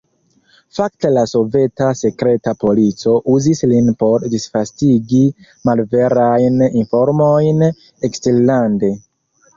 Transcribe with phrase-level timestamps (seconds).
[0.75, 5.21] Fakte la soveta sekreta polico uzis lin por disvastigi
[5.71, 7.63] malverajn informojn
[8.11, 8.95] eksterlande.